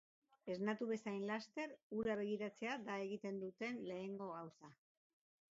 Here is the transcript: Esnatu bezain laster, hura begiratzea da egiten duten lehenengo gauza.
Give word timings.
Esnatu 0.51 0.87
bezain 0.91 1.27
laster, 1.31 1.75
hura 1.97 2.15
begiratzea 2.21 2.79
da 2.89 2.97
egiten 3.05 3.39
duten 3.45 3.79
lehenengo 3.93 4.33
gauza. 4.35 4.75